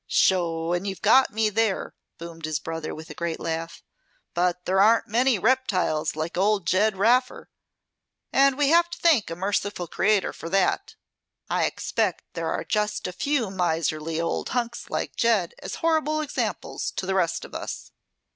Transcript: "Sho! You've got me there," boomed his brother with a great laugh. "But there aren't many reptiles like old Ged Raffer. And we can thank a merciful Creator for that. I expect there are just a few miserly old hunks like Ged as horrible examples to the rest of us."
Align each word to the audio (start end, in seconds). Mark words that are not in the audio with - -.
"Sho! 0.07 0.73
You've 0.73 1.03
got 1.03 1.29
me 1.31 1.51
there," 1.51 1.93
boomed 2.17 2.45
his 2.45 2.57
brother 2.57 2.95
with 2.95 3.11
a 3.11 3.13
great 3.13 3.39
laugh. 3.39 3.83
"But 4.33 4.65
there 4.65 4.81
aren't 4.81 5.07
many 5.07 5.37
reptiles 5.37 6.15
like 6.15 6.37
old 6.39 6.65
Ged 6.65 6.97
Raffer. 6.97 7.49
And 8.33 8.57
we 8.57 8.69
can 8.69 8.83
thank 8.93 9.29
a 9.29 9.35
merciful 9.35 9.85
Creator 9.85 10.33
for 10.33 10.49
that. 10.49 10.95
I 11.51 11.65
expect 11.65 12.23
there 12.33 12.49
are 12.49 12.63
just 12.63 13.05
a 13.07 13.13
few 13.13 13.51
miserly 13.51 14.19
old 14.19 14.49
hunks 14.49 14.89
like 14.89 15.15
Ged 15.17 15.53
as 15.59 15.75
horrible 15.85 16.19
examples 16.19 16.89
to 16.95 17.05
the 17.05 17.13
rest 17.13 17.45
of 17.45 17.53
us." 17.53 17.91